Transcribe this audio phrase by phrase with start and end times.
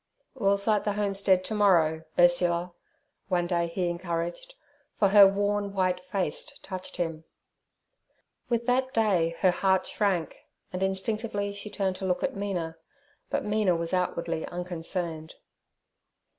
[0.33, 2.73] 'We'll sight the homestead to morrow, Ursula'
[3.27, 4.55] one day he encouraged,
[4.97, 7.23] for her worn, white face touched him.
[8.49, 10.39] With that day her heart shrank,
[10.73, 12.77] and instinctively she turned to look at Mina,
[13.29, 15.35] but Mina was outwardly unconcerned.